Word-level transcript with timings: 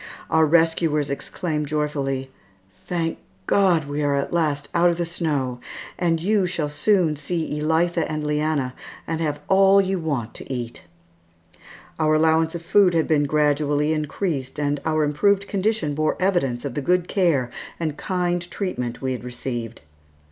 Our 0.31 0.47
rescuers 0.47 1.11
exclaimed 1.11 1.67
joyfully, 1.67 2.31
"Thank 2.87 3.19
God, 3.45 3.87
we 3.87 4.01
are 4.01 4.15
at 4.15 4.33
last 4.33 4.67
out 4.73 4.89
of 4.89 4.97
the 4.97 5.05
snow, 5.05 5.59
and 5.99 6.19
you 6.19 6.47
shall 6.47 6.69
soon 6.69 7.15
see 7.15 7.59
Elitha 7.61 8.07
and 8.11 8.23
Leanna, 8.25 8.73
and 9.05 9.21
have 9.21 9.41
all 9.47 9.79
you 9.79 9.99
want 9.99 10.33
to 10.33 10.51
eat." 10.51 10.81
Our 11.99 12.15
allowance 12.15 12.55
of 12.55 12.63
food 12.63 12.95
had 12.95 13.07
been 13.07 13.25
gradually 13.25 13.93
increased 13.93 14.59
and 14.59 14.81
our 14.85 15.03
improved 15.03 15.47
condition 15.47 15.93
bore 15.93 16.17
evidence 16.19 16.65
of 16.65 16.73
the 16.73 16.81
good 16.81 17.07
care 17.07 17.51
and 17.79 17.95
kind 17.95 18.41
treatment 18.49 19.03
we 19.03 19.11
had 19.11 19.23
received. 19.23 19.81